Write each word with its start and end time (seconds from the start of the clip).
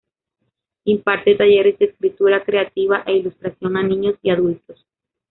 Imparte 0.85 1.35
talleres 1.35 1.77
de 1.77 1.85
escritura 1.85 2.43
creativa 2.43 3.03
e 3.05 3.17
ilustración 3.17 3.77
a 3.77 3.83
niños 3.83 4.15
y 4.23 4.31
adultos. 4.31 4.83